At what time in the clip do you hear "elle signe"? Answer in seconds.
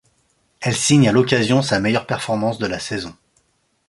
0.61-1.07